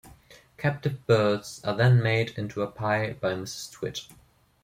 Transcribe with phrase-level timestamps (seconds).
[0.57, 3.71] Captive birds are then made into a pie by Mrs.
[3.71, 3.99] Twit.